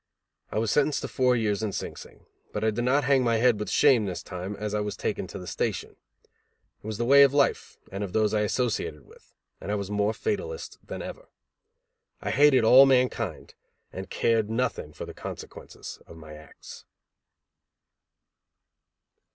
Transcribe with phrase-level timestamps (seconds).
[0.51, 3.37] I was sentenced to four years in Sing Sing, but I did not hang my
[3.37, 5.95] head with shame, this time, as I was taken to the station.
[6.83, 9.91] It was the way of life and of those I associated with, and I was
[9.91, 11.29] more a fatalist than ever.
[12.19, 13.53] I hated all mankind
[13.93, 16.83] and cared nothing for the consequences of my acts.